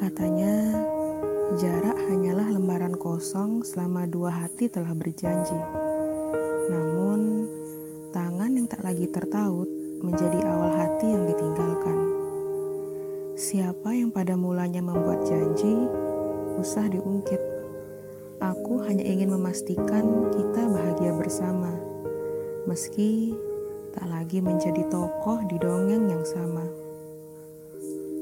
Katanya, 0.00 0.80
jarak 1.60 2.00
hanyalah 2.08 2.48
lembaran 2.56 2.96
kosong 2.96 3.60
selama 3.60 4.08
dua 4.08 4.32
hati 4.32 4.72
telah 4.72 4.96
berjanji. 4.96 5.60
Namun, 6.72 7.44
tangan 8.08 8.48
yang 8.48 8.64
tak 8.64 8.80
lagi 8.80 9.04
tertaut 9.12 9.68
menjadi 10.00 10.40
awal 10.40 10.72
hati 10.72 11.04
yang 11.04 11.28
ditinggalkan. 11.28 11.98
Siapa 13.36 13.92
yang 13.92 14.08
pada 14.08 14.40
mulanya 14.40 14.80
membuat 14.80 15.20
janji, 15.28 15.76
usah 16.56 16.88
diungkit. 16.88 17.42
Aku 18.40 18.80
hanya 18.88 19.04
ingin 19.04 19.36
memastikan 19.36 20.32
kita 20.32 20.64
bahagia 20.64 21.12
bersama, 21.12 21.76
meski 22.64 23.36
tak 23.92 24.08
lagi 24.08 24.40
menjadi 24.40 24.80
tokoh 24.88 25.44
di 25.44 25.60
dongeng 25.60 26.08
yang 26.08 26.24
sama. 26.24 26.79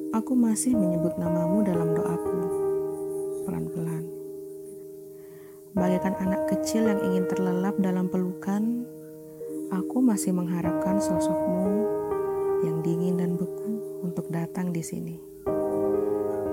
Aku 0.09 0.33
masih 0.33 0.73
menyebut 0.73 1.21
namamu 1.21 1.61
dalam 1.61 1.93
doaku, 1.93 2.41
pelan-pelan. 3.45 4.09
Bagaikan 5.77 6.17
anak 6.17 6.49
kecil 6.49 6.89
yang 6.89 7.01
ingin 7.13 7.29
terlelap 7.29 7.77
dalam 7.77 8.09
pelukan, 8.09 8.89
aku 9.69 10.01
masih 10.01 10.33
mengharapkan 10.33 10.97
sosokmu 10.97 11.85
yang 12.65 12.81
dingin 12.81 13.21
dan 13.21 13.37
beku 13.37 14.01
untuk 14.01 14.33
datang 14.33 14.73
di 14.73 14.81
sini. 14.81 15.21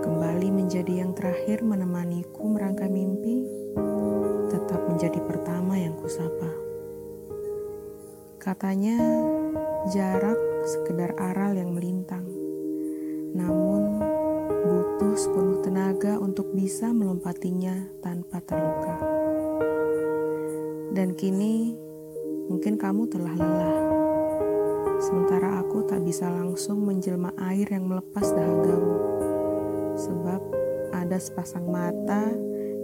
Kembali 0.03 0.51
menjadi 0.51 1.07
yang 1.07 1.15
terakhir 1.15 1.63
menemaniku 1.63 2.51
merangkai 2.51 2.91
mimpi, 2.91 3.47
tetap 4.51 4.83
menjadi 4.83 5.23
pertama 5.23 5.79
yang 5.79 5.95
kusapa. 5.95 6.51
Katanya, 8.35 8.99
jarak 9.95 10.35
sekedar 10.67 11.15
aral 11.15 11.55
yang 11.55 11.71
melintang 11.71 12.34
namun 13.35 13.99
butuh 14.63 15.13
sepenuh 15.19 15.59
tenaga 15.59 16.15
untuk 16.17 16.55
bisa 16.55 16.95
melompatinya 16.95 17.75
tanpa 17.99 18.39
terluka. 18.39 18.95
Dan 20.95 21.11
kini 21.19 21.75
mungkin 22.47 22.79
kamu 22.79 23.11
telah 23.11 23.35
lelah, 23.35 23.79
sementara 25.03 25.59
aku 25.59 25.83
tak 25.83 25.99
bisa 26.07 26.31
langsung 26.31 26.87
menjelma 26.87 27.35
air 27.51 27.67
yang 27.67 27.91
melepas 27.91 28.31
dahagamu, 28.31 28.97
sebab 29.99 30.41
ada 30.95 31.19
sepasang 31.19 31.67
mata 31.67 32.31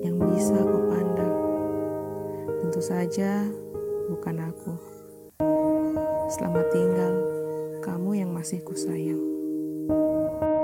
yang 0.04 0.20
bisa 0.20 0.60
kau 0.60 0.84
pandang. 0.92 1.36
Tentu 2.60 2.82
saja 2.84 3.48
bukan 4.12 4.52
aku. 4.52 4.74
Selamat 6.28 6.68
tinggal, 6.76 7.14
kamu 7.80 8.28
yang 8.28 8.32
masih 8.36 8.60
kusayang. 8.60 9.41
Música 9.88 10.61